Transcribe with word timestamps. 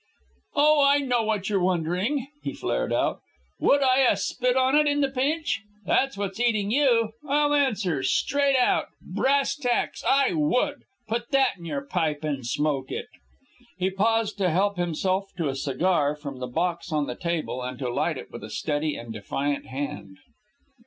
"Oh, 0.55 0.83
I 0.83 0.97
know 0.97 1.21
what 1.21 1.47
you're 1.47 1.59
wondering!" 1.61 2.25
he 2.41 2.53
flared 2.55 2.91
out. 2.91 3.19
"Would 3.59 3.83
I 3.83 3.99
a 3.99 4.17
spit 4.17 4.57
on 4.57 4.75
it 4.75 4.87
in 4.87 5.01
the 5.01 5.11
pinch? 5.11 5.61
That's 5.85 6.17
what's 6.17 6.39
eating 6.39 6.71
you. 6.71 7.11
I'll 7.29 7.53
answer. 7.53 8.01
Straight 8.01 8.55
out, 8.55 8.87
brass 8.99 9.55
tacks, 9.55 10.03
I 10.09 10.33
WOULD. 10.33 10.85
Put 11.07 11.29
that 11.29 11.59
in 11.59 11.65
your 11.65 11.83
pipe 11.85 12.23
and 12.23 12.43
smoke 12.43 12.89
it." 12.89 13.09
He 13.77 13.91
paused 13.91 14.39
to 14.39 14.49
help 14.49 14.75
himself 14.77 15.33
to 15.37 15.49
a 15.49 15.55
cigar 15.55 16.15
from 16.15 16.39
the 16.39 16.47
box 16.47 16.91
on 16.91 17.05
the 17.05 17.13
table 17.13 17.61
and 17.61 17.77
to 17.77 17.87
light 17.93 18.17
it 18.17 18.31
with 18.31 18.43
a 18.43 18.49
steady 18.49 18.95
and 18.95 19.13
defiant 19.13 19.67
hand. 19.67 20.17